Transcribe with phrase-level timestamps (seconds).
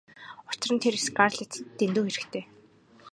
[0.49, 2.43] Учир нь тэр Скарлеттад дэндүү хэрэгтэй.